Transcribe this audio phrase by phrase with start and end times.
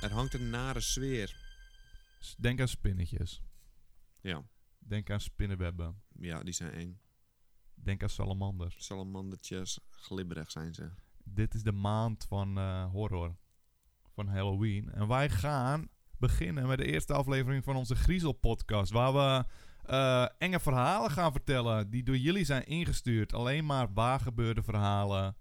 [0.00, 1.36] Er hangt een nare sfeer.
[2.38, 3.42] Denk aan spinnetjes.
[4.20, 4.42] Ja,
[4.78, 6.02] Denk aan spinnenwebben.
[6.18, 7.00] ja die zijn eng.
[7.74, 8.84] Denk aan salamanders.
[8.84, 10.90] Salamandertjes, glibberig zijn ze.
[11.24, 13.36] Dit is de maand van eh, horror.
[14.14, 14.92] Van Halloween.
[14.92, 18.92] En wij gaan beginnen met de eerste aflevering van onze Griezel podcast.
[18.92, 19.44] Waar we
[19.84, 21.90] eh, enge verhalen gaan vertellen.
[21.90, 23.32] Die door jullie zijn ingestuurd.
[23.32, 25.36] Alleen maar waar gebeurde verhalen.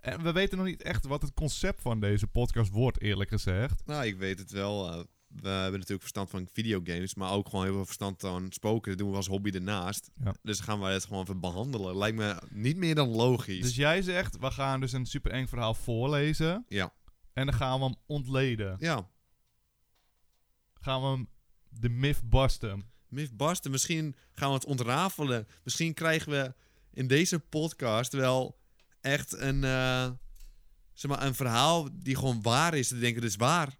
[0.00, 3.82] En we weten nog niet echt wat het concept van deze podcast wordt, eerlijk gezegd.
[3.86, 4.88] Nou, ik weet het wel.
[4.92, 8.90] eh, we hebben natuurlijk verstand van videogames, maar ook gewoon heel veel verstand van spoken.
[8.90, 10.10] Dat doen we als hobby ernaast.
[10.24, 10.34] Ja.
[10.42, 11.96] Dus gaan wij het gewoon even behandelen.
[11.96, 13.62] Lijkt me niet meer dan logisch.
[13.62, 16.64] Dus jij zegt, we gaan dus een super eng verhaal voorlezen.
[16.68, 16.92] Ja.
[17.32, 18.76] En dan gaan we hem ontleden.
[18.78, 19.08] Ja,
[20.74, 21.28] Gaan we hem
[21.68, 22.90] de myth busten.
[23.08, 25.46] Mythbuster, misschien gaan we het ontrafelen.
[25.64, 26.54] Misschien krijgen we
[26.92, 28.59] in deze podcast wel
[29.00, 30.08] echt een, eh,
[30.92, 32.88] zeg maar, een verhaal die gewoon waar is.
[32.88, 33.78] Te denken, dit is waar.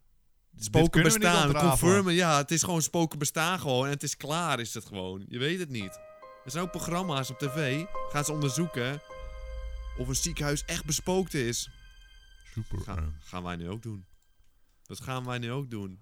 [0.56, 2.14] Spoken we bestaan, confirmen.
[2.14, 3.84] Ja, het is gewoon spoken bestaan gewoon.
[3.84, 5.24] En het is klaar, is het gewoon.
[5.28, 6.00] Je weet het niet.
[6.44, 7.84] Er zijn ook programma's op tv.
[8.10, 9.00] Gaan ze onderzoeken
[9.98, 11.70] of een ziekenhuis echt bespookt is.
[12.52, 14.06] Super Ga- gaan wij nu ook doen.
[14.82, 16.00] Dat gaan wij nu ook doen.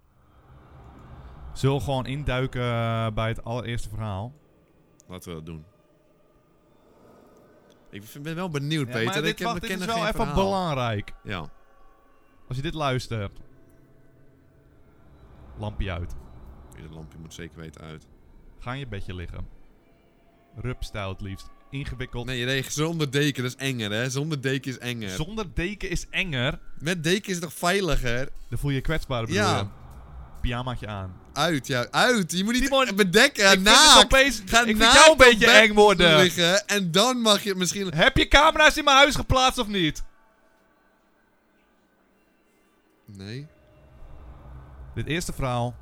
[1.54, 4.34] Zullen we gewoon induiken eh, bij het allereerste verhaal?
[5.08, 5.64] Laten we dat doen.
[7.90, 9.04] Ik ben wel benieuwd, Peter.
[9.04, 10.34] maar dit, ik wacht, dit is wel even verhaal.
[10.34, 11.12] belangrijk.
[11.22, 11.48] Ja.
[12.48, 13.38] Als je dit luistert.
[15.58, 16.14] Lampje uit.
[16.76, 18.06] Het lampje moet zeker weten uit.
[18.58, 19.46] Ga in je bedje liggen.
[20.56, 21.48] Rupstijl het liefst.
[21.70, 22.26] Ingewikkeld.
[22.26, 24.10] Nee, nee, zonder deken, dat is enger, hè?
[24.10, 25.08] Zonder deken is enger.
[25.08, 26.58] Zonder deken is enger.
[26.78, 28.28] Met deken is het toch veiliger?
[28.48, 29.58] Dan voel je je kwetsbaar bedoel Ja.
[29.58, 29.66] je?
[30.40, 31.20] Pyjamaatje aan.
[31.38, 32.32] Uit, ja, uit.
[32.32, 34.04] Je moet niet Timon, bedekken, ik naakt.
[34.04, 36.16] opeens, Ga ik naakt jou een beetje eng worden.
[36.16, 37.94] liggen en dan mag je misschien...
[37.94, 40.02] Heb je camera's in mijn huis geplaatst of niet?
[43.04, 43.46] Nee.
[44.94, 45.76] Dit eerste verhaal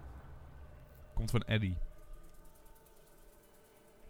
[1.14, 1.76] komt van Eddie.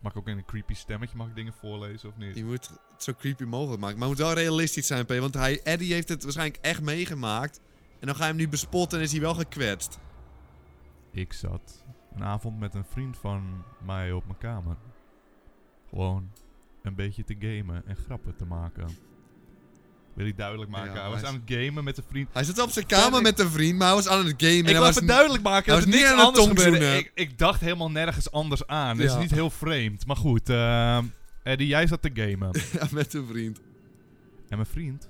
[0.01, 2.37] Mag ik ook in een creepy stemmetje mag ik dingen voorlezen of niet?
[2.37, 3.99] Je moet het zo creepy mogelijk maken.
[3.99, 5.09] Maar het moet wel realistisch zijn, P.
[5.09, 7.61] Want hij, Eddie heeft het waarschijnlijk echt meegemaakt.
[8.01, 9.99] En dan ga je hem nu bespotten en is hij wel gekwetst.
[11.17, 11.85] Ik zat
[12.15, 14.77] een avond met een vriend van mij op mijn kamer.
[15.89, 16.31] Gewoon
[16.83, 18.89] een beetje te gamen en grappen te maken.
[20.15, 20.95] Wil ik duidelijk maken.
[20.95, 22.29] Ja, hij was hij aan het gamen met een vriend.
[22.33, 24.49] Hij zat op zijn kamer ik- met een vriend, maar hij was aan het gamen.
[24.53, 26.39] en Ik hij wil was even duidelijk maken hij dat was niks niet aan het
[26.39, 26.97] anders gebeurde.
[26.99, 28.97] Ik, ik dacht helemaal nergens anders aan.
[28.97, 29.13] Dat Ja.
[29.15, 30.07] is niet heel vreemd.
[30.07, 30.49] Maar goed,
[31.43, 32.51] Eddie, jij zat te gamen.
[32.81, 33.61] Ja, met een vriend.
[34.49, 35.09] en mijn vriend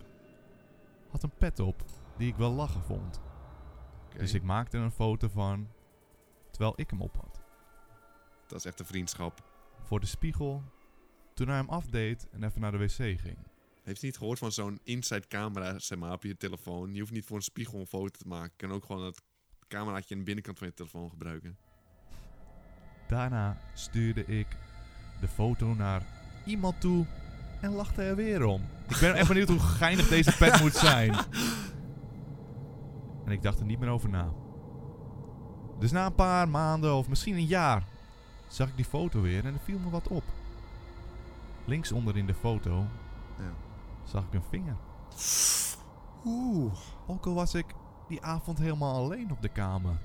[1.11, 1.83] had een pet op
[2.19, 3.21] die ik wel lachen vond.
[4.19, 5.69] Dus ik maakte een foto van
[6.57, 7.41] terwijl ik hem op had.
[8.47, 9.43] Dat is echt een vriendschap.
[9.83, 10.63] Voor de spiegel
[11.35, 13.39] toen hij hem afdeed en even naar de wc ging.
[13.83, 16.95] Heeft hij niet gehoord van zo'n inside camera zeg maar, op je telefoon?
[16.95, 18.53] Je hoeft niet voor een spiegel een foto te maken.
[18.57, 19.23] Je kan ook gewoon het
[19.69, 21.59] cameraatje aan de binnenkant van je telefoon gebruiken.
[23.09, 24.47] Daarna stuurde ik
[25.21, 26.07] de foto naar
[26.45, 27.07] iemand toe
[27.61, 28.63] en lachte er weer om.
[28.89, 31.15] Ik ben echt benieuwd hoe geinig deze pet moet zijn.
[33.25, 34.46] En ik dacht er niet meer over na.
[35.79, 37.85] Dus na een paar maanden of misschien een jaar
[38.49, 40.25] zag ik die foto weer en er viel me wat op.
[41.65, 42.85] Links onder in de foto
[43.39, 43.53] Ja.
[44.05, 44.77] zag ik een vinger.
[46.25, 46.73] Oeh.
[47.07, 47.67] Ook al was ik
[48.09, 49.99] die avond helemaal alleen op de kamer.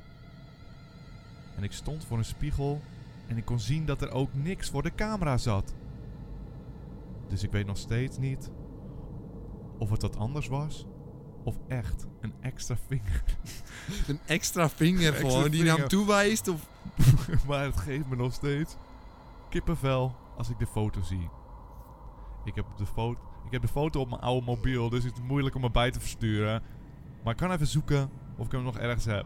[1.55, 2.81] En ik stond voor een spiegel
[3.27, 5.73] en ik kon zien dat er ook niks voor de camera zat.
[7.27, 8.51] Dus ik weet nog steeds niet
[9.77, 10.85] of het wat anders was
[11.43, 13.23] of echt een extra vinger.
[14.07, 15.89] Een extra vinger Extra gewoon die naar hem vinger.
[15.89, 16.47] toewijst.
[16.47, 16.67] Of...
[17.47, 18.75] maar het geeft me nog steeds
[19.49, 21.29] kippenvel als ik de foto zie.
[22.45, 25.23] Ik heb de, foto, ik heb de foto op mijn oude mobiel, dus het is
[25.23, 26.63] moeilijk om erbij te versturen.
[27.23, 29.25] Maar ik kan even zoeken of ik hem nog ergens heb.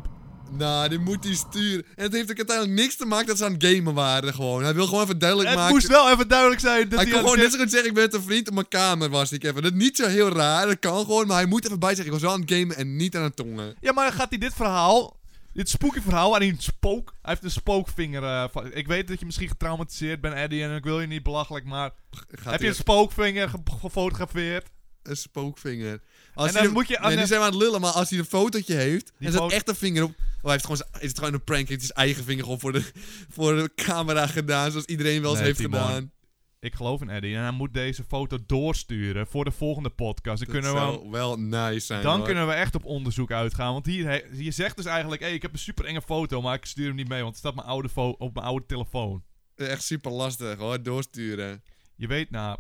[0.50, 1.86] Nou, die moet hij sturen.
[1.96, 4.64] En het heeft ook uiteindelijk niks te maken dat ze aan het gamen waren gewoon.
[4.64, 5.74] Hij wil gewoon even duidelijk Het maken.
[5.74, 7.70] moest wel even duidelijk zijn dat hij hij kon aan gewoon het- net zo goed
[7.72, 9.62] zeggen, ik ben met een vriend op mijn kamer was ik even.
[9.64, 11.28] Dat is niet zo heel raar, dat kan gewoon.
[11.28, 13.24] Maar hij moet even bij zeggen, ik was wel aan het gamen en niet aan
[13.24, 13.76] het tongen.
[13.82, 15.20] Ja, maar gaat hij dit verhaal,
[15.54, 18.24] dit spooky verhaal, waarin een spook, hij heeft een spookvinger.
[18.24, 21.24] eh, van- ik weet dat je misschien getraumatiseerd bent, Eddie, en ik wil je niet
[21.24, 24.68] belachelijk, maar Gaat heb hij je een spookvinger ge- gefotografeerd?
[25.08, 26.02] Een spookvinger.
[26.34, 27.82] Als En hij dan er- moet je Nee, de- die zijn we aan het lullen,
[27.82, 30.10] maar als hij een fotootje heeft Die en zet echt een vinger op...
[30.10, 32.60] Oh, hij heeft gewoon, is het gewoon een prank, hij heeft zijn eigen vinger gewoon
[32.60, 32.92] voor de,
[33.36, 36.12] voor de camera gedaan, zoals iedereen wel eens Nee, heeft gedaan.
[36.60, 40.46] Ik geloof in Eddie en hij moet deze foto doorsturen voor de volgende podcast.
[40.46, 42.26] Dan, Dat kunnen we, zou wel nice zijn, dan hoor.
[42.26, 43.74] kunnen we echt op onderzoek uitgaan.
[43.74, 46.56] Want hier, he- je zegt dus eigenlijk, hé, ik heb een super enge foto, maar
[46.56, 49.24] ik stuur hem niet mee, want het staat mijn oude op mijn oude telefoon.
[49.56, 51.64] Echt super lastig, hoor, doorsturen.
[51.96, 52.58] Je weet, nou,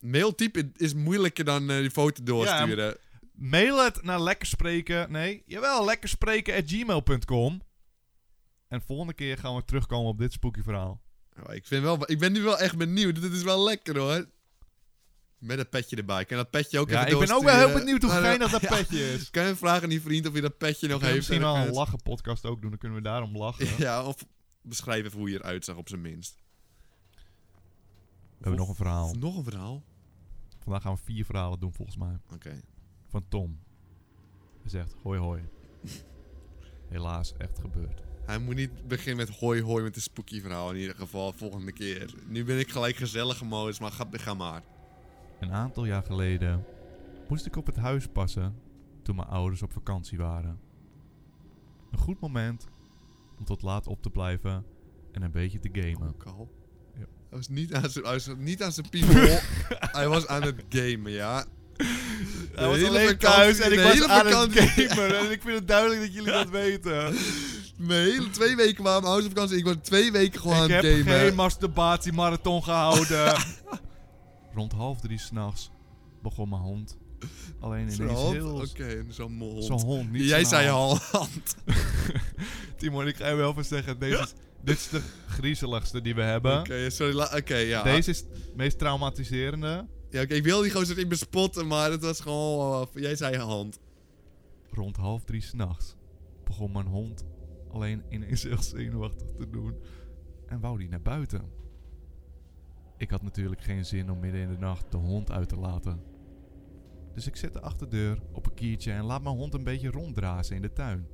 [0.00, 2.96] Mailtype is moeilijker dan eh, die foto doorsturen.
[3.32, 5.12] Mail het naar lekkerspreken.
[5.12, 7.62] Nee, jawel, lekkerspreken at gmail.com.
[8.68, 11.00] En volgende keer gaan we terugkomen op dit spooky verhaal.
[11.46, 13.20] Oh, ik, vind wel, ik ben nu wel echt benieuwd.
[13.20, 14.26] Dit is wel lekker hoor.
[15.38, 16.24] Met een petje erbij.
[16.24, 18.60] Kan dat petje ook Ja, even ik ben ook wel heel benieuwd hoe geinig dat
[18.60, 19.30] ja, petje is.
[19.30, 21.16] Kan je vragen aan die vriend of hij dat petje nog heeft?
[21.16, 23.68] misschien en wel een lachen podcast ook doen, dan kunnen we daarom lachen.
[23.78, 24.26] Ja, of
[24.62, 26.44] beschrijf even hoe je eruit zag op zijn minst.
[28.38, 29.14] We hebben nog een verhaal.
[29.14, 29.82] Nog een verhaal?
[30.58, 32.18] Vandaag gaan we vier verhalen doen volgens mij.
[32.34, 32.60] Oké.
[33.06, 33.58] Van Tom.
[34.60, 35.42] Hij zegt, hoi hoi.
[36.88, 38.02] Helaas, echt gebeurd.
[38.24, 41.32] Hij moet niet beginnen met hoi hoi met een spooky verhaal in ieder geval.
[41.32, 42.14] Volgende keer.
[42.26, 44.62] Nu ben ik gelijk gezellige modus, maar ga, ga maar.
[45.40, 46.64] Een aantal jaar geleden
[47.28, 48.60] moest ik op het huis passen
[49.02, 50.60] toen mijn ouders op vakantie waren.
[51.90, 52.68] Een goed moment
[53.38, 54.64] om tot laat op te blijven
[55.12, 56.08] en een beetje te gamen.
[56.08, 56.38] Ook al.
[56.38, 56.55] Ja.
[56.55, 56.55] Hij
[57.36, 59.38] was niet aan zijn, hij was niet aan zijn piemel.
[59.98, 61.44] hij was aan het gamen, ja.
[62.54, 65.18] Hij was hele alleen thuis en ik was hele aan vakantie- het gamen.
[65.18, 67.14] En ik vind het duidelijk dat jullie dat weten.
[67.76, 69.58] Mijn hele twee weken waren mijn ouders op vakantie.
[69.58, 71.18] Ik was twee weken gewoon ik aan heb het gamen.
[71.20, 73.34] geen masturbatiemarathon gehouden.
[74.54, 75.70] Rond half drie s'nachts
[76.22, 76.96] begon mijn hond.
[77.60, 78.32] Alleen ineens hand?
[78.32, 78.54] heel...
[78.70, 79.62] Oké, zo'n mol.
[79.62, 80.90] Zo'n hond, niet Jij zei hand.
[81.12, 81.56] al hand.
[82.76, 84.32] Timon, ik ga je wel even zeggen, deze is,
[84.62, 86.58] dit is de griezeligste die we hebben.
[86.60, 87.20] Oké, sorry.
[87.38, 87.82] Oké, ja.
[87.82, 89.86] Deze is het meest traumatiserende.
[90.10, 92.88] Ja, oké, ik wil die gozer niet bespotten, maar het was gewoon...
[92.94, 93.78] eh, jij zei hand.
[94.70, 95.94] Rond half drie s'nachts
[96.44, 97.24] begon mijn hond
[97.70, 99.74] alleen ineens heel zenuwachtig te doen.
[100.46, 101.42] En wou die naar buiten.
[102.96, 106.02] Ik had natuurlijk geen zin om midden in de nacht de hond uit te laten.
[107.14, 110.56] Dus ik zet de achterdeur op een kiertje en laat mijn hond een beetje ronddrazen
[110.56, 111.06] in de tuin.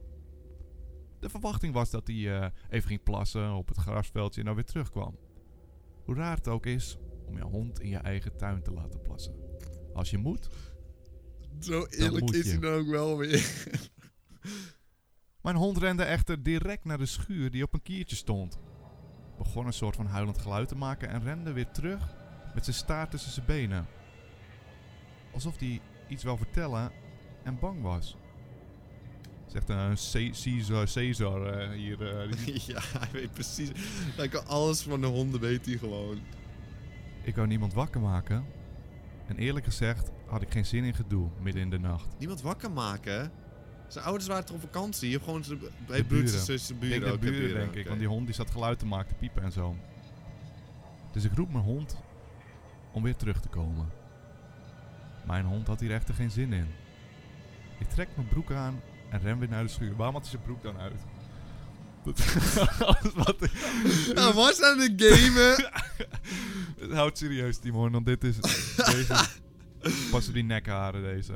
[1.22, 4.64] De verwachting was dat hij eh, even ging plassen op het grasveldje en dan weer
[4.64, 5.18] terugkwam.
[6.04, 9.34] Hoe raar het ook is om je hond in je eigen tuin te laten plassen.
[9.94, 10.48] Als je moet,
[11.60, 12.50] Zo eerlijk moet is je.
[12.50, 13.66] hij dan ook wel weer.
[15.42, 18.58] Mijn hond rende echter direct naar de schuur die op een kiertje stond.
[19.38, 22.14] Begon een soort van huilend geluid te maken en rende weer terug
[22.54, 23.86] met zijn staart tussen zijn benen.
[25.32, 26.92] Alsof hij iets wou vertellen
[27.44, 28.16] en bang was.
[29.52, 32.18] Zegt een Caesar, Caesar eh, hier.
[32.18, 33.70] eh, ja, hij weet precies.
[34.16, 36.18] Hij kan alles van de honden, weet hij gewoon.
[37.22, 38.44] ik wou niemand wakker maken.
[39.26, 42.06] En eerlijk gezegd had ik geen zin in gedoe midden in de nacht.
[42.18, 43.32] Niemand wakker maken.
[43.88, 45.16] Zijn ouders waren toch op vakantie?
[45.16, 46.06] Of gewoon zijn bij buren.
[46.06, 47.00] broertjes en zussen, Ik buren?
[47.00, 47.86] denk de buren, denk ik.
[47.86, 49.76] Want die hond die zat geluid te maken, te piepen en zo.
[51.12, 51.96] Dus ik roep mijn hond
[52.92, 53.88] om weer terug te komen.
[55.26, 56.66] Mijn hond had hier echter geen zin in.
[57.78, 58.80] Ik trek mijn broek aan
[59.12, 59.96] en ren weer naar de schuur.
[59.96, 61.00] Waarom had hij zijn broek dan uit?
[62.04, 62.18] Dat,
[63.24, 63.40] wat,
[64.14, 65.70] Hij was aan het gamen.
[66.82, 68.36] het houdt serieus, Timon, want dit is...
[68.76, 69.28] Deze,
[70.10, 71.34] passen die nekharen, deze.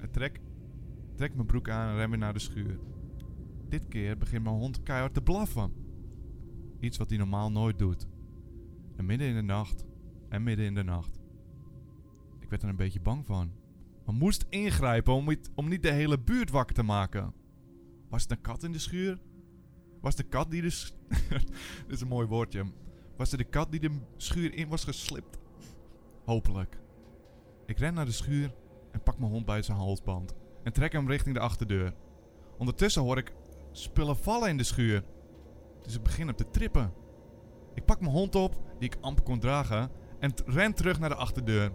[0.00, 0.40] Ik trek,
[1.14, 2.78] trek mijn broek aan en ren weer naar de schuur.
[3.68, 5.72] Dit keer begint mijn hond keihard te blaffen.
[6.80, 8.06] Iets wat hij normaal nooit doet.
[8.96, 9.84] En midden in de nacht.
[10.28, 11.20] En midden in de nacht.
[12.40, 13.50] Ik werd er een beetje bang van.
[14.06, 17.34] Maar moest ingrijpen om, niet- om niet de hele buurt wakker te maken.
[18.08, 19.18] Was het een kat in de schuur?
[20.00, 20.88] Was de kat die de...
[21.86, 22.64] Dit is een mooi woordje.
[23.16, 25.38] Was het de kat die de schuur in was geslipt?
[26.24, 26.78] Hopelijk.
[27.66, 28.54] Ik ren naar de schuur
[28.90, 30.34] en pak mijn hond bij zijn halsband.
[30.62, 31.94] En trek hem richting de achterdeur.
[32.58, 33.32] Ondertussen hoor ik
[33.72, 35.04] spullen vallen in de schuur.
[35.82, 36.92] Dus ik begin hem te trippen.
[37.74, 41.14] Ik pak mijn hond op, die ik amper kon dragen, en ren terug naar de
[41.14, 41.72] achterdeur.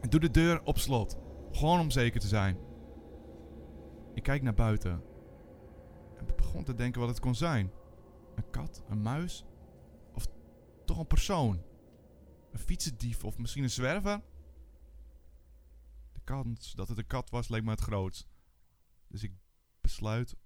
[0.00, 1.18] Ik doe de deur op slot.
[1.54, 2.58] Gewoon om zeker te zijn.
[4.14, 5.02] Ik kijk naar buiten.
[6.16, 7.70] En begon te denken wat het kon zijn.
[8.34, 8.82] Een kat?
[8.88, 9.44] Een muis?
[10.12, 10.26] Of
[10.84, 11.62] toch een persoon?
[12.50, 14.22] Een fietsendief of misschien een zwerver?
[16.12, 18.28] De kans dat het een kat was leek me het grootst.
[19.08, 19.32] Dus ik
[19.80, 20.36] besluit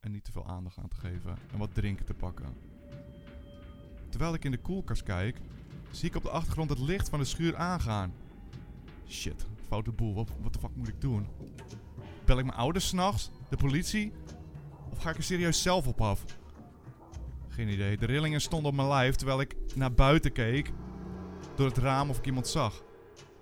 [0.00, 2.56] er niet te veel aandacht aan te geven en wat drinken te pakken.
[4.08, 5.40] Terwijl ik in de koelkast kijk,
[5.90, 8.12] zie ik op de achtergrond het licht van de schuur aangaan.
[9.06, 10.14] Shit, foute boel.
[10.14, 11.26] Wat, de fuck moet ik doen?
[12.24, 13.30] Bel ik mijn ouders s'nachts?
[13.48, 14.12] De politie?
[14.90, 16.24] Of ga ik er serieus zelf op af?
[17.48, 17.96] Geen idee.
[17.96, 20.72] De rillingen stonden op mijn lijf terwijl ik naar buiten keek
[21.54, 22.82] door het raam of ik iemand zag.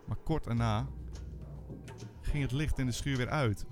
[0.06, 0.86] Maar kort daarna
[2.20, 3.66] ging het licht in de schuur weer uit.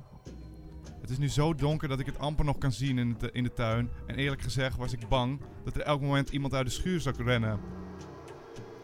[1.01, 3.43] Het is nu zo donker dat ik het amper nog kan zien in de, in
[3.43, 3.91] de tuin.
[4.07, 7.25] En eerlijk gezegd was ik bang dat er elk moment iemand uit de schuur zou
[7.25, 7.61] rennen.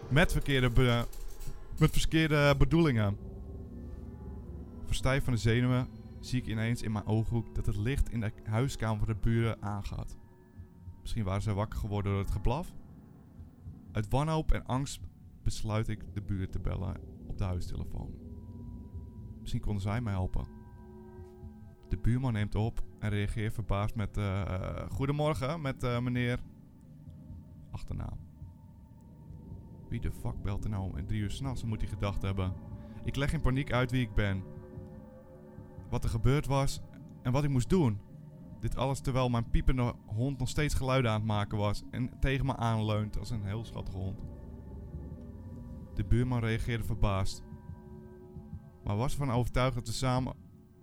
[0.09, 0.71] Met verkeerde,
[1.79, 3.32] met verkeerde bedoelingen.
[4.93, 5.89] Verstijf van de zenuwen
[6.21, 9.63] zie ik ineens in mijn ooghoek dat het licht in de huiskamer van de buren
[9.63, 10.19] aangaat.
[11.01, 12.75] Misschien waren ze wakker geworden door het geblaf.
[13.93, 15.01] Uit wanhoop en angst
[15.43, 16.97] besluit ik de buurt te bellen
[17.27, 18.15] op de huistelefoon.
[19.41, 20.47] Misschien konden zij mij helpen.
[21.89, 24.17] De buurman neemt op en reageert verbaasd met...
[24.17, 26.41] eh, eh, Goedemorgen, met eh, meneer...
[27.71, 28.19] Achternaam.
[29.89, 32.53] Wie de fuck belt er nou om drie uur s'nachts, moet hij gedacht hebben.
[33.05, 34.61] Ik leg in paniek uit wie ik ben.
[35.93, 36.81] Wat er gebeurd was
[37.23, 38.01] en wat ik moest doen.
[38.61, 42.47] Dit alles terwijl mijn piepende hond nog steeds geluiden aan het maken was en tegen
[42.47, 44.21] me aanleunt als een heel schattige hond.
[45.95, 47.43] De buurman reageerde verbaasd.
[48.85, 50.35] Maar was ervan overtuigd dat we samen...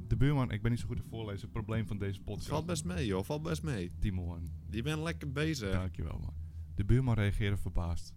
[0.07, 2.47] De buurman, ik ben niet zo goed in voorlezen, het probleem van deze podcast.
[2.49, 3.23] Valt best mee, joh.
[3.23, 3.91] Valt best mee.
[3.99, 5.71] Timon, Je bent lekker bezig.
[5.71, 6.33] dankjewel man.
[6.75, 8.13] De buurman reageerde verbaasd.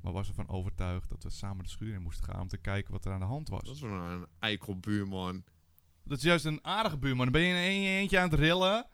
[0.00, 2.92] Maar was ervan overtuigd dat we samen de schuur in moesten gaan om te kijken
[2.92, 3.62] wat er aan de hand was.
[3.62, 5.44] Dat is wel een eikelbuurman.
[6.06, 7.24] Dat is juist een aardige buurman.
[7.24, 8.86] Dan ben je in een eentje aan het rillen.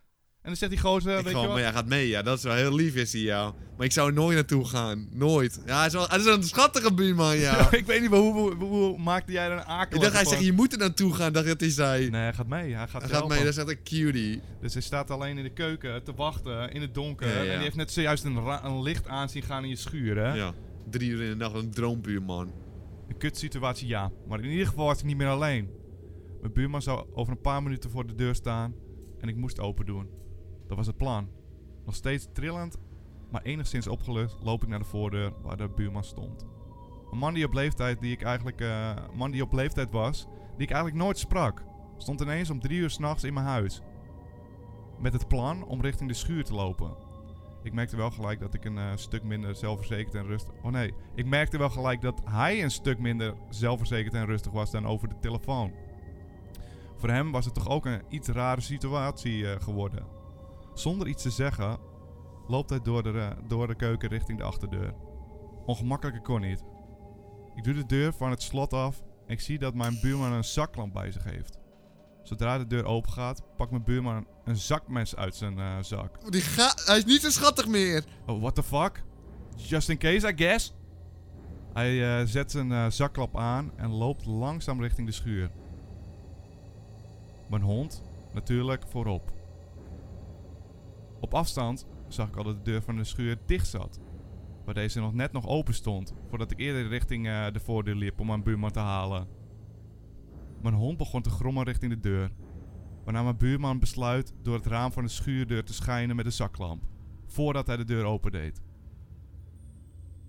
[0.43, 2.23] En dan zegt die gozer, ik weet gewoon, je maar jij gaat mee, ja.
[2.23, 3.55] Dat is wel heel lief, is hij, ja.
[3.77, 5.09] Maar ik zou er nooit naartoe gaan.
[5.11, 5.61] Nooit.
[5.67, 7.71] Ja, hij is, wel, hij is een schattige buurman, ja.
[7.73, 10.25] ik weet niet, maar hoe, hoe, hoe maakte jij er een akelig ik dacht, hij
[10.25, 12.11] zegt, je moet er naartoe gaan, dacht dat hij zei.
[12.11, 12.75] Nee, hij gaat mee.
[12.75, 14.41] Hij gaat, hij gaat mee, dat is echt een cutie.
[14.61, 17.29] Dus hij staat alleen in de keuken te wachten in het donker.
[17.29, 17.41] Ja, ja.
[17.41, 20.35] En die heeft net zojuist een licht aan zien gaan in je schuur, hè?
[20.35, 20.53] Ja.
[20.91, 22.53] Drie uur in de nacht, een droombuurman.
[23.09, 24.11] Een kutsituatie, ja.
[24.29, 25.81] Maar in ieder geval was ik niet meer alleen.
[26.43, 28.75] Mijn buurman zou over een paar minuten voor de deur staan
[29.19, 30.11] en ik moest open doen.
[30.67, 31.29] Dat was het plan.
[31.85, 32.79] Nog steeds trillend,
[33.31, 36.47] maar enigszins opgelucht, loop ik naar de voordeur waar de buurman stond.
[37.11, 40.67] Een man die op leeftijd, die ik eigenlijk, een man die op leeftijd was, die
[40.67, 41.65] ik eigenlijk nooit sprak,
[41.97, 43.81] stond ineens om drie uur s'nachts in mijn huis.
[44.99, 46.97] Met het plan om richting de schuur te lopen.
[47.63, 50.55] Ik merkte wel gelijk dat ik een eh, stuk minder zelfverzekerd en rustig...
[50.63, 54.71] Oh nee, ik merkte wel gelijk dat hij een stuk minder zelfverzekerd en rustig was
[54.71, 55.73] dan over de telefoon.
[57.03, 60.07] Voor hem was het toch ook een iets rare situatie eh, geworden.
[60.75, 61.79] Zonder iets te zeggen
[62.47, 64.95] loopt hij door de, door de keuken richting de achterdeur.
[65.67, 66.65] Ongemakkelijker kon niet.
[67.55, 70.45] Ik doe de deur van het slot af en ik zie dat mijn buurman een
[70.45, 71.59] zaklamp bij zich heeft.
[72.23, 76.31] Zodra de deur open gaat, pakt mijn buurman een zakmes uit zijn eh, zak.
[76.31, 78.05] Die ga hij is niet zo schattig meer.
[78.27, 79.03] Oh, what the fuck?
[79.57, 80.75] Just in case, I guess.
[81.73, 85.51] Hij eh, zet zijn zakklap aan en loopt langzaam richting de schuur.
[87.53, 88.03] Mijn hond
[88.35, 89.33] natuurlijk voorop.
[91.21, 94.01] Op afstand zag ik al dat de deur van de schuur dicht zat.
[94.65, 98.21] Waar deze nog net nog open stond, voordat ik eerder richting eh, de voordeur liep
[98.21, 99.29] om mijn buurman te halen.
[100.63, 102.31] Mijn hond begon te grommen richting de deur.
[103.05, 106.85] Waarna mijn buurman besluit door het raam van de schuurdeur te schijnen met een zaklamp
[107.27, 108.63] voordat hij de deur opendeed.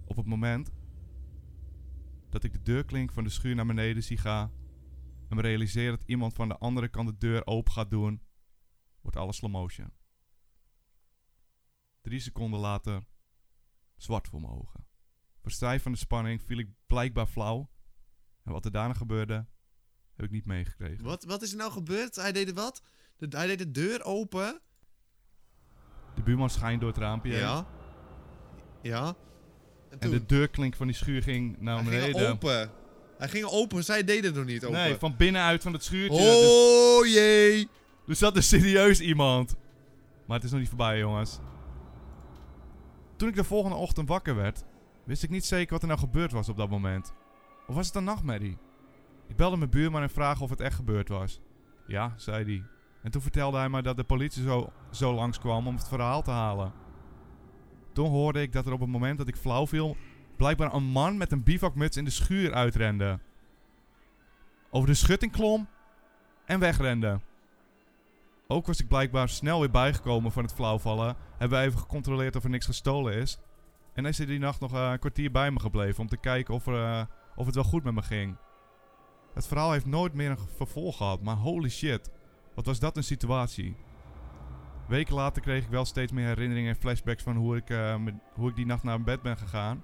[0.05, 0.71] Op het moment
[2.29, 4.51] dat ik de deurklink van de schuur naar beneden zie gaan
[5.33, 8.21] en me realiseer dat iemand van de andere kant de deur open gaat doen,
[9.01, 9.93] wordt alles slow motion.
[12.01, 13.03] Drie seconden later,
[13.95, 14.85] zwart voor mijn ogen.
[15.41, 17.71] Verstijfd van de spanning viel ik blijkbaar flauw.
[18.43, 19.45] En wat er daarna gebeurde,
[20.13, 21.03] heb ik niet meegekregen.
[21.03, 22.15] Wat, wat is er nou gebeurd?
[22.15, 22.83] Hij deed wat?
[23.17, 24.61] De, hij deed de deur open.
[26.15, 27.41] De buurman schijnt door het raampje heen.
[27.41, 27.67] Ja.
[28.81, 29.15] Ja.
[29.99, 32.31] En de deurklink van die schuur ging naar hij ging beneden.
[32.31, 32.82] open.
[33.23, 34.77] Hij ging open, zij deden het nog niet open.
[34.77, 36.17] Nee, van binnenuit van het schuurtje.
[36.17, 37.67] Dus, Oh jee.
[38.07, 39.55] er zat er serieus iemand.
[40.25, 41.39] Maar het is nog niet voorbij, jongens.
[43.15, 44.63] Toen ik de volgende ochtend wakker werd,
[45.03, 47.13] wist ik niet zeker wat er nou gebeurd was op dat moment.
[47.67, 48.57] Of was het een nachtmerrie?
[49.27, 51.41] Ik belde mijn buurman en vraag of het echt gebeurd was.
[51.87, 52.63] Ja, zei hij.
[53.03, 56.31] En toen vertelde hij me dat de politie zo, zo langskwam om het verhaal te
[56.31, 56.73] halen.
[57.93, 59.97] Toen hoorde ik dat er op het moment dat ik flauw viel,
[60.37, 63.19] blijkbaar een man met een bivakmuts in de schuur uitrende.
[64.69, 65.67] Over de schutting klom
[66.45, 67.19] en wegrende.
[68.47, 71.15] Ook was ik blijkbaar snel weer bijgekomen van het flauwvallen.
[71.37, 73.37] Hebben we even gecontroleerd of er niks gestolen is.
[73.93, 76.53] En is er die nacht nog eh, een kwartier bij me gebleven om te kijken
[76.53, 77.01] of, eh,
[77.35, 78.37] of het wel goed met me ging.
[79.33, 82.11] Het verhaal heeft nooit meer een vervolg gehad, maar holy shit.
[82.55, 83.75] Wat was dat een situatie?
[84.87, 87.95] Weken later kreeg ik wel steeds meer herinneringen en flashbacks van hoe ik, eh,
[88.33, 89.83] hoe ik die nacht naar bed ben gegaan.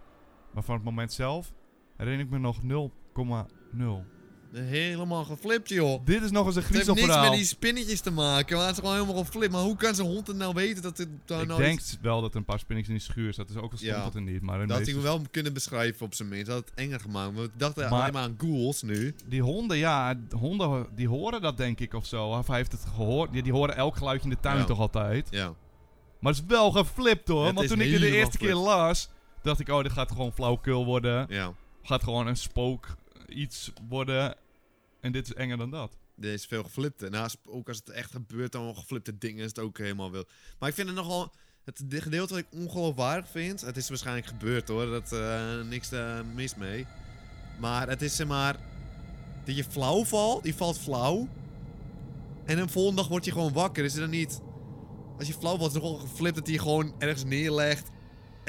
[0.59, 1.51] Maar van het moment zelf
[1.97, 4.05] herinner ik me nog 0,0.
[4.53, 6.05] Helemaal geflipt, joh.
[6.05, 7.29] Dit is nog eens een Het heeft niks griezelverhaal.
[7.29, 9.51] met die spinnetjes te maken, maar het is gewoon helemaal geflipt.
[9.51, 11.97] Maar hoe kan zijn hond het nou weten dat het daar Ik nou denk iets-
[12.01, 13.53] wel dat er een paar spinnetjes in die schuur zaten.
[13.53, 14.03] Dus ook al stond Ja.
[14.03, 14.41] dat er niet.
[14.41, 16.45] Maar, Dat had hij wel kunnen beschrijven op zijn minst.
[16.45, 17.35] Dat had het enger gemaakt.
[17.35, 19.15] We dachten Maar- alleen maar aan ghouls nu.
[19.27, 22.25] Die honden, ja, honden die horen dat denk ik of zo.
[22.27, 23.31] Of hij heeft het gehoord.
[23.33, 24.63] Die, die horen elk geluidje in de tuin Ja.
[24.65, 25.27] toch altijd.
[25.31, 25.53] Ja.
[26.19, 27.45] Maar het is wel geflipt hoor.
[27.45, 29.09] Het Want is toen ik het de eerste keer las,
[29.43, 31.25] dacht ik, oh, dit gaat gewoon flauwkul worden.
[31.29, 31.53] Ja.
[31.83, 32.87] Gaat gewoon een spook
[33.27, 34.35] iets worden.
[35.01, 35.97] En dit is enger dan dat.
[36.21, 37.09] Er is veel geflipte.
[37.09, 40.29] Nou, als- ook als het echt gebeurt, dan geflipte dingen is het ook helemaal wild.
[40.59, 41.31] Maar ik vind het nogal...
[41.63, 43.61] Het de gedeelte wat ik ongeloofwaardig vind...
[43.61, 44.85] Het is waarschijnlijk gebeurd hoor.
[44.85, 46.85] Dat eh niks eh, mis mee.
[47.59, 48.55] Maar het is zeg maar...
[49.45, 50.45] dat je flauw valt.
[50.45, 51.27] Je valt flauw.
[52.45, 53.83] En de volgende dag word je gewoon wakker.
[53.83, 54.41] Is het dan niet...
[55.17, 57.89] Als je flauw valt, is het gewoon geflipt dat hij je gewoon ergens neerlegt.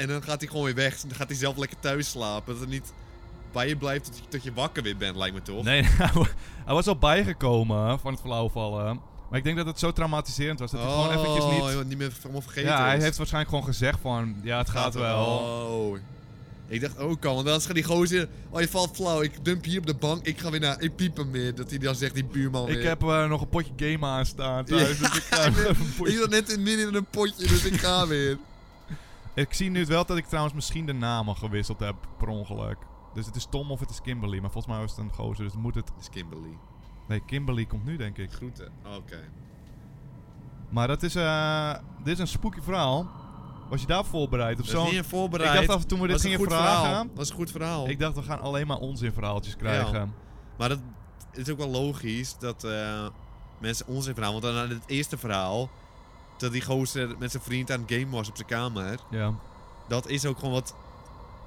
[0.01, 0.99] En dan gaat hij gewoon weer weg.
[0.99, 2.53] Dan gaat hij zelf lekker thuis slapen.
[2.53, 2.93] Dat het niet
[3.51, 5.63] bij je blijft tot je, tot je wakker weer bent, lijkt me toch?
[5.63, 5.83] Nee,
[6.65, 8.99] hij was al bijgekomen van het flauwvallen.
[9.29, 11.65] Maar ik denk dat het zo traumatiserend was dat hij gewoon eventjes Oh, niet...
[11.65, 13.03] je wordt niet meer vergeten Ja, hij is.
[13.03, 14.35] heeft waarschijnlijk gewoon gezegd van...
[14.43, 15.25] Ja, het gaat wel.
[15.25, 15.97] Oh.
[16.67, 18.27] Ik dacht ook al, want dan gaat die gozer...
[18.49, 19.21] Oh, je valt flauw.
[19.21, 20.25] Ik dump hier op de bank.
[20.25, 20.81] Ik ga weer naar...
[20.81, 21.55] Ik piep hem weer.
[21.55, 22.77] Dat hij dan zegt, die buurman weer.
[22.77, 24.97] Ik heb eh, nog een potje game aanstaan thuis.
[24.97, 25.45] dus ik, ga
[26.05, 28.37] Ik zat net in midden in een potje, dus ik ga weer.
[29.33, 32.77] Ik zie nu wel dat ik trouwens misschien de namen gewisseld heb per ongeluk.
[33.13, 34.39] Dus het is Tom of het is Kimberly.
[34.39, 35.87] Maar volgens mij was het een gozer, dus moet het...
[35.87, 36.57] Dat is Kimberly.
[37.07, 38.31] Nee, Kimberly komt nu, denk ik.
[38.31, 38.71] Groeten.
[38.85, 39.19] Oh, Oké.
[40.69, 41.73] Maar dat is, eh
[42.03, 43.09] dit is een spooky verhaal.
[43.69, 44.85] Was je daar voorbereid of Dat zo?
[44.85, 45.59] is niet voorbereid.
[45.61, 46.81] Ik dacht af toen we dit gingen vragen...
[46.81, 47.05] verhaal.
[47.13, 47.89] Dat is een goed verhaal.
[47.89, 50.13] Ik dacht, we gaan alleen maar onzin verhaaltjes krijgen.
[50.57, 50.79] Maar dat
[51.31, 53.07] is ook wel logisch dat eh,
[53.57, 54.31] mensen ons in verhaal...
[54.31, 55.69] Want dan aan het eerste verhaal...
[56.41, 58.99] Dat die gozer met zijn vriend aan het game was op zijn kamer.
[59.11, 59.33] Ja.
[59.87, 60.75] Dat is ook gewoon wat...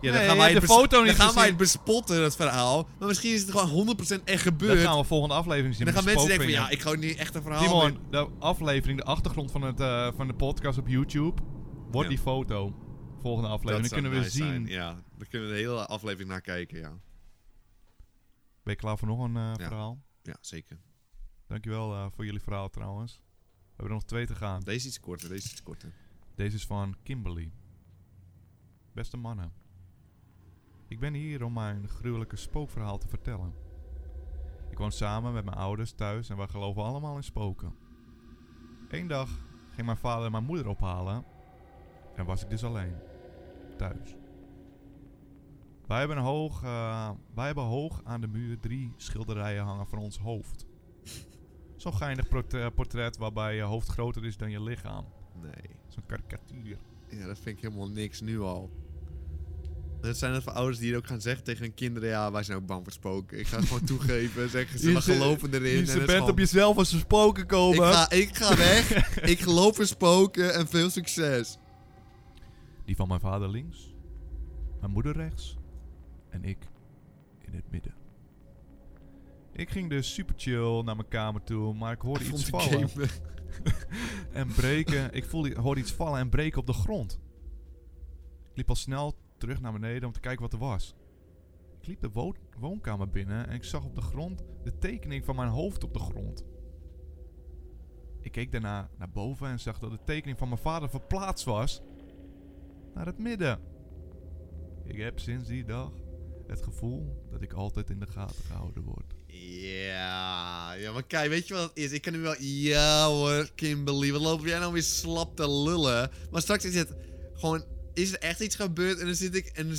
[0.01, 2.37] Ja, Nee, dan gaan wij het de foto niet Dan gaan wij het bespotten, dat
[2.37, 2.89] verhaal.
[2.99, 4.75] Maar misschien is het gewoon 100% echt gebeurd.
[4.75, 5.87] Dat gaan we volgende aflevering zien.
[5.87, 6.65] en dan gaan mensen denken van...
[6.65, 7.63] Ja, ik ga nu echt een verhaal...
[7.63, 11.43] Timon, de aflevering, de achtergrond van, het, eh, van de podcast op YouTube...
[11.91, 12.15] wordt Ja.
[12.15, 12.75] die foto.
[13.21, 13.89] Volgende Dat aflevering.
[13.91, 14.67] Dan kunnen we nice zijn, zien...
[14.67, 16.93] Ja, daar kunnen we de hele aflevering naar kijken, ja.
[18.63, 20.03] Ben je klaar voor nog een eh, verhaal?
[20.23, 20.79] Ja, zeker.
[21.49, 23.21] Dankjewel eh voor jullie verhaal trouwens.
[23.77, 24.61] We hebben er nog twee te gaan.
[24.61, 25.93] Deze is iets korter, deze is iets korter.
[26.35, 27.53] Deze is van Kimberly.
[28.93, 29.53] Beste mannen.
[30.89, 33.55] Ik ben hier om mijn gruwelijke spookverhaal te vertellen.
[34.71, 37.75] Ik woon samen met mijn ouders thuis en wij geloven allemaal in spoken.
[38.89, 39.31] Eén dag
[39.71, 41.25] ging mijn vader mijn moeder ophalen
[42.15, 42.95] en was ik dus alleen.
[43.77, 44.17] Thuis.
[45.87, 50.19] Wij hebben, hoog, eh, wij hebben hoog aan de muur drie schilderijen hangen van ons
[50.19, 50.67] hoofd.
[51.77, 55.05] Zo'n geinig portret- portret waarbij je hoofd groter is dan je lichaam.
[55.43, 55.77] Nee.
[55.89, 56.77] Zo'n karikatuur.
[57.09, 58.71] Ja, dat vind ik helemaal niks nu al.
[60.01, 62.09] Dat zijn het voor ouders die het ook gaan zeggen tegen hun kinderen.
[62.09, 63.39] Ja, wij zijn ook bang voor spoken.
[63.39, 64.49] Ik ga het gewoon toegeven.
[64.51, 65.71] Zeggen ze, ze- geloven erin.
[65.87, 67.77] Je bent gewoon- op jezelf als er spoken komen.
[67.89, 68.91] ik ga, ik ga weg.
[69.35, 71.59] ik geloof in spoken en veel succes.
[72.85, 73.95] Die van mijn vader links,
[74.81, 75.57] mijn moeder rechts
[76.31, 76.59] en ik
[77.41, 77.95] in het midden.
[79.57, 82.91] Ik ging dus super chill naar mijn kamer toe, maar ik hoorde iets vallen
[84.33, 85.13] en breken.
[85.13, 87.21] Ik voelde, hoorde iets vallen en breken op de grond.
[88.51, 90.95] Ik liep al snel terug naar beneden om te kijken wat er was.
[91.81, 95.37] Ik liep de wo- woonkamer binnen en ik zag op de grond de tekening van
[95.37, 96.45] mijn hoofd op de grond.
[98.21, 101.83] Ik keek daarna naar boven en zag dat de tekening van mijn vader verplaatst was
[102.95, 103.61] naar het midden.
[104.85, 105.93] Ik heb sinds die dag
[106.47, 109.15] het gevoel dat ik altijd in de gaten gehouden word.
[109.41, 111.93] Ja, ja, maar kijk, weet je wat het is?
[111.93, 112.35] Ik kan nu wel...
[112.39, 116.11] Ja hoor, Kimberly, wat loop jij nou weer slap te lullen?
[116.31, 116.93] Maar straks is het
[117.35, 117.65] gewoon...
[117.95, 119.47] Is er echt iets gebeurd en dan zit ik...
[119.47, 119.73] En dan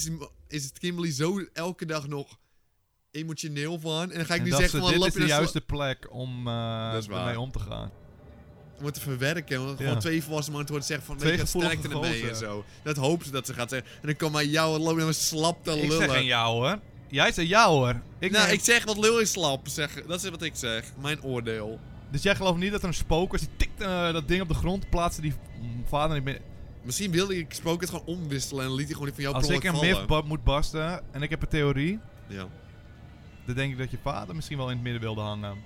[0.47, 2.39] is, het Kimberly zo elke dag nog
[3.11, 4.11] emotioneel van.
[4.11, 4.99] En dan ga ik En nu dat zeggen ze- van...
[4.99, 7.19] dit is de juiste plek om eh is waar.
[7.19, 7.91] ermee om te gaan.
[8.79, 9.65] om het te verwerken.
[9.65, 9.85] Want Ja.
[9.85, 11.19] gewoon twee volwassen mannen te zeggen van...
[11.19, 12.65] Weet je, sterkte ermee en zo.
[12.83, 13.89] Dat ze dat ze gaat zeggen.
[14.01, 15.97] En dan kom maar jou, wat loop je nou slap te Ik lullen.
[15.97, 16.79] zeg geen jou hoor.
[17.07, 18.01] Jij zei jou hoor.
[18.19, 19.67] Ik nou, neem- ik zeg wat lul is slap.
[19.67, 20.85] Zeg, dat is wat ik zeg.
[21.01, 21.79] Mijn oordeel.
[22.11, 23.39] Dus jij gelooft niet dat er een spook was?
[23.41, 26.41] Die tikte eh, dat ding op de grond, plaatste die mm, vader niet meer.
[26.81, 29.45] Misschien wilde ik spook het gewoon omwisselen en liet hij gewoon die van jou Als
[29.47, 30.07] per ik een myth vallen.
[30.07, 32.47] ba- moet basten en ik heb een theorie, Ja.
[33.45, 35.57] dan denk ik dat je vader misschien wel in het midden wilde hangen.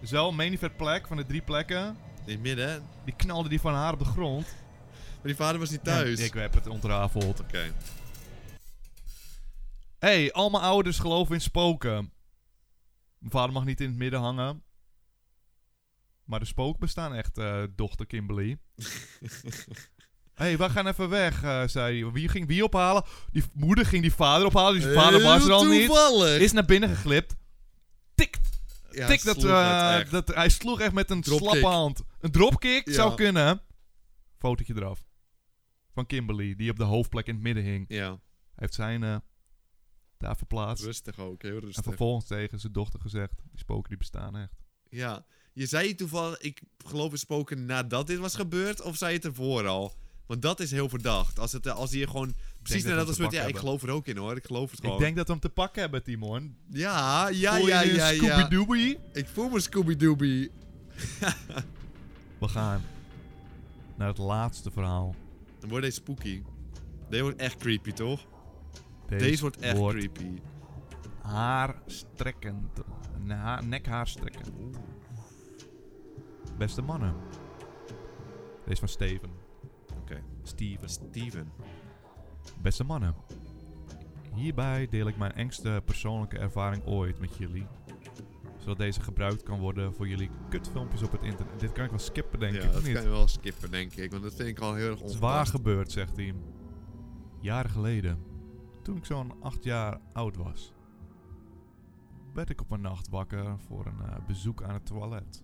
[0.00, 1.96] Dus wel een plek van de drie plekken.
[2.24, 2.78] In het midden, hè?
[3.04, 4.46] Die knalde die van haar op de grond.
[4.92, 6.18] Maar die vader was niet thuis.
[6.18, 7.40] Ja, ik heb het ontrafeld.
[7.40, 7.72] Oké.
[10.02, 12.12] Hey, al mijn ouders geloven in spoken.
[13.18, 14.62] Mijn vader mag niet in het midden hangen.
[16.24, 18.58] Maar de spook bestaan echt, eh, dochter Kimberly.
[20.34, 22.12] hey, we gaan even weg, eh, zei hij.
[22.12, 23.04] Wie ging wie ophalen?
[23.30, 25.90] Die moeder ging die vader ophalen, dus die vader was er al niet.
[26.40, 27.36] Is naar binnen geglipt.
[28.14, 28.60] Tikt,
[28.90, 31.48] Ja, tik dat, eh, dat, hij sloeg echt met een Dropkick.
[31.48, 32.02] slappe hand.
[32.20, 32.92] Een dropkick Ja.
[32.94, 33.60] zou kunnen.
[34.38, 35.04] Fotootje eraf.
[35.94, 37.84] Van Kimberly, die op de hoofdplek in het midden hing.
[37.88, 38.20] Ja,
[38.54, 39.22] heeft zijn
[40.22, 40.84] daar verplaatst.
[40.84, 41.42] rustig ook.
[41.42, 41.82] Heel En rustig.
[41.84, 44.52] vervolgens tegen zijn dochter gezegd: Die spoken die bestaan echt.
[44.88, 45.24] Ja.
[45.52, 49.26] Je zei toevallig, ik geloof in spoken nadat dit was gebeurd, of zei je het
[49.26, 49.94] ervoor al?
[50.26, 51.38] Want dat is heel verdacht.
[51.38, 53.82] Als, het, als hier gewoon precies dat nadat we het te gebeurt, ja, ik geloof
[53.82, 54.36] er ook in hoor.
[54.36, 55.00] Ik geloof het Ik gewoon.
[55.00, 56.56] denk dat we hem te pakken hebben, Timon.
[56.70, 58.14] Ja, ja, Voel je ja, ja, ja.
[58.26, 58.96] Scooby-Dooby?
[59.12, 60.48] Ik voel me Scooby-Dooby.
[62.40, 62.82] We gaan
[63.96, 65.14] naar het laatste verhaal.
[65.60, 66.42] Dan wordt deze spooky.
[67.08, 68.26] Deze wordt echt creepy, toch?
[69.18, 70.40] Deze, wordt echt creepy.
[71.22, 72.80] haarstrekkend.
[73.24, 74.50] Na, nekhaarstrekkend.
[76.58, 77.14] Beste mannen.
[78.58, 79.30] Deze is van Steven.
[80.00, 80.22] Oké.
[80.42, 80.88] Steven.
[80.88, 81.52] Steven.
[82.62, 83.14] Beste mannen.
[84.34, 87.66] Hierbij deel ik mijn engste persoonlijke ervaring ooit met jullie.
[88.58, 91.60] Zodat deze gebruikt kan worden voor jullie kutfilmpjes op het internet.
[91.60, 92.66] Dit kan ik wel skippen, denk ja, ik.
[92.68, 92.92] of dat niet?
[92.92, 94.10] kan je wel skippen, denk ik.
[94.10, 95.50] Want dat vind ik al heel erg Het is waar ongepast.
[95.50, 96.34] gebeurd, zegt hij.
[97.40, 98.18] Jaren geleden,
[98.82, 100.72] toen ik zo'n acht jaar oud was,
[102.32, 105.42] werd ik op een nacht wakker voor een eh, bezoek aan het toilet.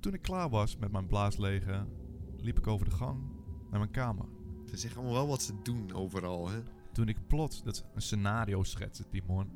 [0.00, 1.88] Toen ik klaar was met mijn blaaslegen,
[2.36, 3.18] liep ik over de gang
[3.70, 4.24] naar mijn kamer.
[4.66, 6.58] Ze zeggen allemaal wel wat ze doen overal, hè.
[6.92, 9.50] Toen ik plots, dat een scenario schetsen, Timon.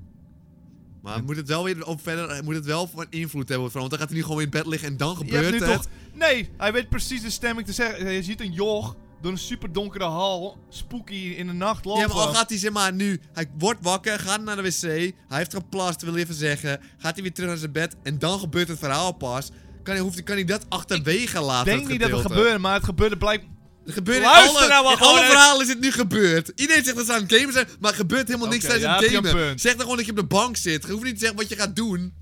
[1.03, 3.91] Maar En- moet het wel weer op verder, moet het wel van invloed hebben, want
[3.91, 5.73] dan gaat hij nu gewoon in bed liggen en dan gebeurt het.
[5.73, 5.87] toch...
[6.15, 8.13] Nee, hij weet precies de stemming te zeggen.
[8.13, 12.01] Je ziet een joch door een super donkere hal, spooky in de nacht lopen.
[12.01, 14.81] Ja, maar al gaat hij zeg maar nu, hij wordt wakker, gaat naar de wc,
[14.81, 18.39] hij heeft geplast, wil even zeggen, gaat hij weer terug naar zijn bed en dan
[18.39, 19.51] gebeurt het verhaal pas.
[19.83, 21.73] Kan hij, hoeft, kan hij dat achterwege laten?
[21.73, 23.51] Ik denk niet dat het gebeurde, maar het gebeurde blijkbaar...
[23.85, 25.31] Het gebeurt in Luister alle, nou in alle even.
[25.31, 26.53] verhalen is het nu gebeurd.
[26.55, 28.97] Iedereen zegt dat ze aan het gamen zijn, maar er gebeurt helemaal niks tijdens ja,
[28.97, 29.59] het gamen.
[29.59, 30.87] Zeg dan gewoon dat je op de bank zit.
[30.87, 32.15] Je hoeft niet te zeggen wat je gaat doen.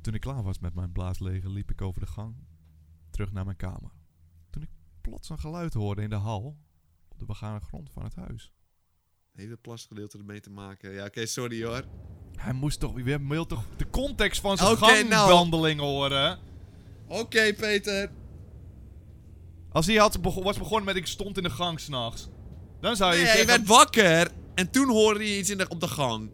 [0.00, 2.34] Toen ik klaar was met mijn blaaslegen, liep ik over de gang
[3.10, 3.90] terug naar mijn kamer.
[5.08, 6.56] Plots een geluid hoorde in de hal
[7.08, 8.52] op de begane grond van het huis.
[9.32, 10.92] Heeft het plasgedeelte ermee te maken?
[10.92, 11.84] Ja, oké, sorry hoor.
[12.36, 15.08] Hij moest toch, wie wil toch de context van zijn Oké, nou.
[15.08, 16.38] gangwandeling horen?
[17.08, 18.10] Oké, Peter.
[19.72, 22.28] Als hij had bego- was begonnen met ik stond in de gang s'nachts.
[22.80, 25.80] Dan zou je Nee, hij werd wakker en toen hoorde hij iets in de, op
[25.80, 26.30] de gang.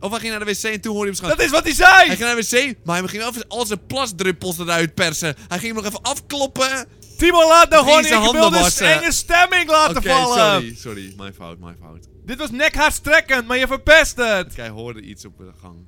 [0.00, 1.74] Of hij ging naar de wc en toen hoorde hij hem Dat is wat hij
[1.74, 2.06] zei!
[2.06, 2.42] Hij ging naar de
[2.76, 5.34] wc, maar hij ging wel even al zijn plasdruppels eruit persen.
[5.48, 6.88] Hij ging hem nog even afkloppen.
[7.16, 8.32] Timo, laat nou gewoon...
[8.32, 10.38] wilde een enge stemming laten vallen.
[10.38, 11.14] sorry, sorry.
[11.16, 12.08] Mijn fout, mijn fout.
[12.24, 14.56] Dit was nekhaarstrekkend, maar je verpest het.
[14.56, 15.86] Hij hoorde iets op de gang.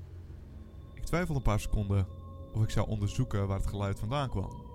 [0.95, 2.07] Ik twijfelde een paar seconden
[2.53, 4.67] of ik zou onderzoeken waar het geluid vandaan kwam.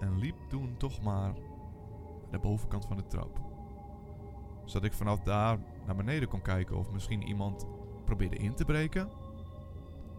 [0.00, 1.32] En liep toen toch maar
[2.20, 3.40] naar de bovenkant van de trap.
[4.64, 7.66] Zodat ik vanaf daar naar beneden kon kijken of misschien iemand
[8.04, 9.10] probeerde in te breken.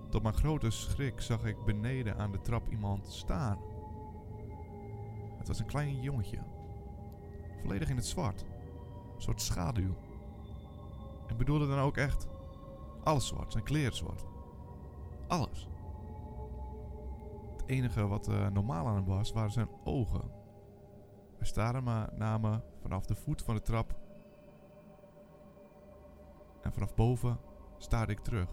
[0.09, 3.57] Tot mijn grote schrik zag ik beneden aan de trap iemand staan.
[5.41, 6.37] Het was een klein jongetje.
[7.61, 8.41] Volledig in het zwart.
[9.15, 9.95] Een soort schaduw.
[11.27, 12.27] Ik bedoelde dan ook echt
[13.03, 14.25] alles zwart, zijn kleren zwart.
[15.27, 15.67] Alles.
[17.51, 20.31] Het enige wat eh, normaal aan hem was, waren zijn ogen.
[21.37, 23.99] Hij staarde me naar me vanaf de voet van de trap.
[26.61, 27.39] En vanaf boven
[27.77, 28.49] staarde ik terug.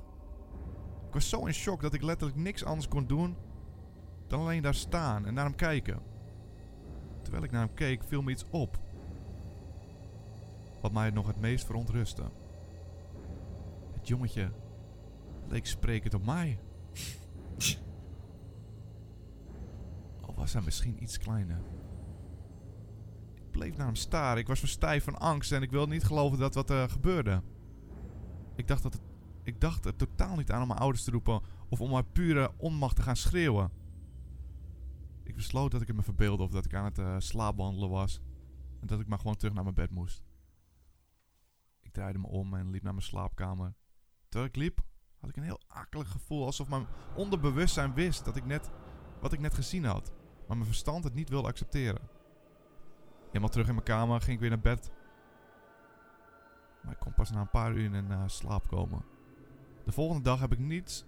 [1.07, 3.37] Ik was zo in shock dat ik letterlijk niks anders kon doen
[4.27, 6.08] dan alleen daar staan en naar hem kijken.
[7.29, 8.79] Terwijl ik naar hem keek, viel me iets op.
[10.81, 12.23] Wat mij nog het meest verontrustte.
[13.93, 14.53] Het jongetje
[15.49, 16.59] leek sprekend op mij.
[20.27, 21.61] Al was hij misschien iets kleiner.
[23.35, 24.39] Ik bleef naar hem staren.
[24.39, 27.43] Ik was verstijfd van angst en ik wilde niet geloven dat wat er gebeurde.
[28.55, 29.03] Ik dacht, dat het,
[29.43, 32.53] ik dacht er totaal niet aan om mijn ouders te roepen of om mijn pure
[32.57, 33.71] onmacht te gaan schreeuwen.
[35.39, 38.21] Besloot dat ik het me verbeelde of dat ik aan het eh, slaapwandelen was.
[38.81, 40.25] En dat ik maar gewoon terug naar mijn bed moest.
[41.81, 43.75] Ik draaide me om en liep naar mijn slaapkamer.
[44.29, 44.81] Terwijl ik liep,
[45.21, 46.45] had ik een heel akelig gevoel.
[46.45, 48.71] Alsof mijn onderbewustzijn wist dat ik net,
[49.21, 50.13] wat ik net gezien had.
[50.47, 52.09] Maar mijn verstand het niet wilde accepteren.
[53.27, 54.91] Helemaal terug in mijn kamer ging ik weer naar bed.
[56.83, 59.05] Maar ik kon pas na een paar uur in eh, slaap komen.
[59.85, 61.05] De volgende dag heb ik niets.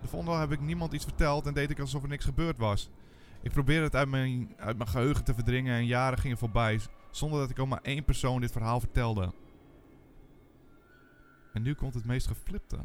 [0.00, 2.58] De volgende dag heb ik niemand iets verteld en deed ik alsof er niks gebeurd
[2.58, 2.90] was.
[3.46, 6.80] Ik probeerde het uit mijn, uit mijn geheugen te verdringen en jaren gingen voorbij.
[7.10, 9.32] Zonder dat ik ook maar één persoon dit verhaal vertelde.
[11.52, 12.78] En nu komt het meest geflipte.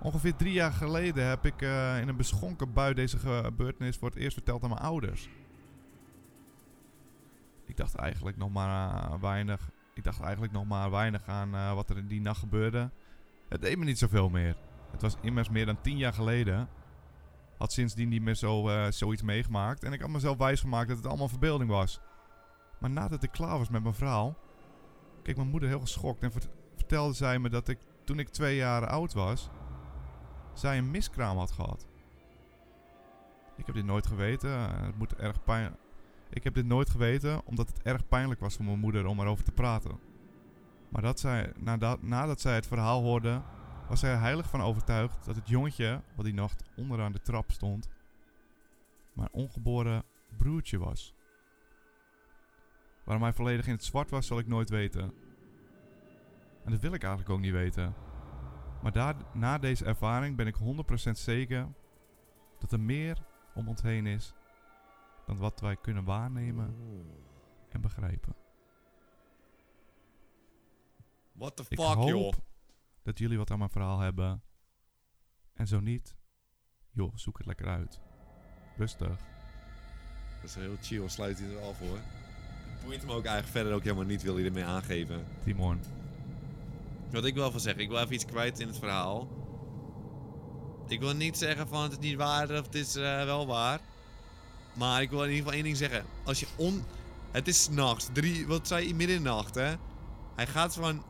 [0.00, 4.18] Ongeveer drie jaar geleden heb ik eh, in een beschonken bui deze gebeurtenis voor het
[4.18, 5.28] eerst verteld aan mijn ouders.
[7.64, 9.70] Ik dacht eigenlijk nog maar eh, weinig.
[9.94, 12.90] Ik dacht eigenlijk nog maar weinig aan eh, wat er in die nacht gebeurde.
[13.48, 14.56] Het deed me niet zoveel meer.
[14.90, 16.68] Het was immers meer dan tien jaar geleden.
[17.62, 19.84] Had sindsdien niet meer zo, eh, zoiets meegemaakt.
[19.84, 22.00] En ik had mezelf wijsgemaakt dat het allemaal verbeelding was.
[22.78, 24.36] Maar nadat ik klaar was met mijn verhaal,
[25.22, 28.56] keek mijn moeder heel geschokt en vert- vertelde zij me dat ik toen ik twee
[28.56, 29.50] jaar oud was,
[30.52, 31.86] zij een miskraam had gehad.
[33.56, 34.84] Ik heb dit nooit geweten.
[34.84, 35.76] Het moet erg pijn.
[36.30, 39.44] Ik heb dit nooit geweten omdat het erg pijnlijk was voor mijn moeder om erover
[39.44, 39.98] te praten.
[40.88, 43.42] Maar dat nadat zij het verhaal hoorde,
[43.92, 47.88] was er heilig van overtuigd dat het jongetje, wat die nacht onderaan de trap stond,
[49.12, 50.02] mijn ongeboren
[50.36, 51.14] broertje was.
[53.04, 55.14] Waarom hij volledig in het zwart was, zal ik nooit weten.
[56.64, 57.94] En dat wil ik eigenlijk ook niet weten.
[58.82, 61.68] Maar daar, na deze ervaring ben ik 100% zeker
[62.58, 63.24] dat er meer
[63.54, 64.34] om ons heen is
[65.26, 66.76] dan wat wij kunnen waarnemen
[67.68, 68.34] en begrijpen.
[71.32, 72.32] What the Ik fuck, hoop joh.
[73.02, 74.42] Dat jullie wat aan mijn verhaal hebben.
[75.52, 76.16] En zo niet,
[76.90, 78.00] joh, zoek het lekker uit.
[78.76, 79.18] Rustig.
[80.40, 81.96] Dat is heel chill, sluit hij er af hoor.
[81.96, 85.26] Het boeit hem ook eigenlijk verder ook helemaal niet, wil hij ermee aangeven.
[85.44, 85.80] Timon.
[87.10, 89.28] Wat ik wel van zeg, ik wil even iets kwijt in het verhaal.
[90.88, 93.80] Ik wil niet zeggen van het is niet waar of het is eh, wel waar.
[94.72, 96.04] Maar ik wil in ieder geval één ding zeggen.
[96.24, 96.84] Als je on...
[97.30, 98.46] Het is 's nachts, drie...
[98.46, 98.94] Wat zei je?
[98.94, 99.74] Midden in de nacht, hè?
[100.36, 101.04] Hij gaat van...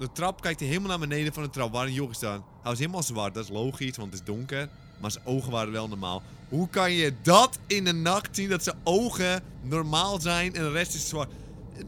[0.00, 2.40] De trap kijkt hij helemaal naar beneden van de trap waar een staat.
[2.40, 4.68] Hij was helemaal zwart, dat is logisch, want het is donker.
[5.00, 6.22] Maar zijn ogen waren wel normaal.
[6.48, 10.70] Hoe kan je dat in de nacht zien, dat zijn ogen normaal zijn en de
[10.70, 11.32] rest is zwart?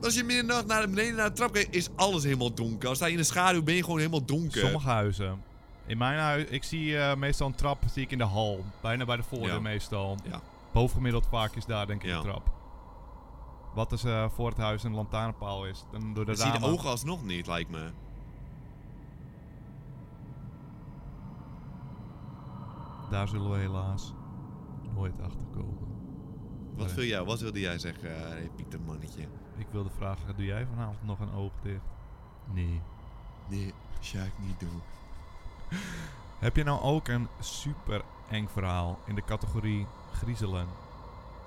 [0.02, 2.54] Als je midden in de nacht naar beneden naar de trap kijkt, is alles helemaal
[2.54, 2.88] donker.
[2.88, 4.60] Als sta je in de schaduw, ben je gewoon helemaal donker.
[4.60, 5.42] Sommige huizen.
[5.86, 8.64] In mijn huis, ik zie eh, meestal een trap zie ik in de hal.
[8.80, 9.60] Bijna bij de voordeur Ja.
[9.60, 10.16] meestal.
[10.30, 10.40] Ja.
[10.72, 12.16] Bovengemiddeld vaak is daar denk ik Ja.
[12.16, 12.50] een trap.
[13.74, 15.84] Wat als eh, voor het huis een lantaarnpaal is.
[15.90, 17.90] Dan door de zie de ogen alsnog niet, lijkt me.
[23.10, 24.12] Daar zullen we helaas
[24.94, 25.88] nooit achter komen.
[26.76, 29.22] Wat, wil jij, wat wilde jij zeggen, hey, Pieter Mannetje?
[29.56, 31.84] Ik wilde vragen, doe jij vanavond nog een oog dicht?
[32.52, 32.80] Nee.
[33.48, 34.82] Nee, ga ik niet doen.
[36.38, 40.66] Heb je nou ook een super eng verhaal in de categorie griezelen,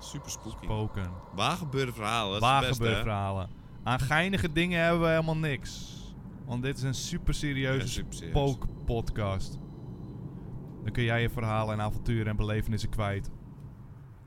[0.06, 0.64] Super spooky.
[0.64, 2.40] spoken, Waar gebeuren verhalen?
[2.40, 3.50] Waar gebeuren verhalen?
[3.82, 5.94] Aan geinige dingen hebben we helemaal niks.
[6.44, 8.16] Want dit is een super Ja, serieuze serieus.
[8.16, 9.58] spookpodcast.
[10.82, 13.30] Dan kun jij je verhalen en avonturen en belevenissen kwijt.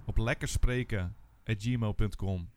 [0.06, 2.50] Op lekkerspreken.gmail.com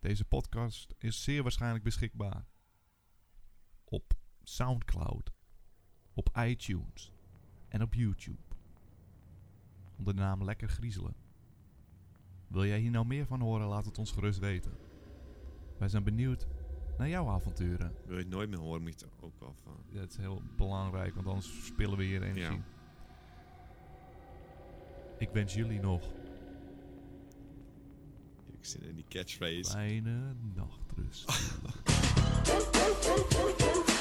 [0.00, 2.46] Deze podcast is zeer waarschijnlijk beschikbaar.
[3.84, 4.12] Op
[4.42, 5.32] Soundcloud.
[6.14, 7.12] Op iTunes.
[7.68, 8.42] En op YouTube.
[9.98, 11.14] Onder de naam Lekker Griezelen.
[12.48, 13.66] Wil jij hier nou meer van horen?
[13.66, 14.72] Laat het ons gerust weten.
[15.78, 16.46] Wij zijn benieuwd
[16.98, 17.92] naar jouw avonturen.
[18.06, 19.54] Wil je het nooit meer horen, moet je het ook af.
[19.66, 22.42] eh, Dat is heel belangrijk, want anders verspillen we hier energie.
[22.56, 22.64] Ja.
[25.18, 26.02] Ik wens jullie nog
[28.52, 29.70] Ik zit in die catchphrase.
[29.70, 31.24] fijne nachtrust.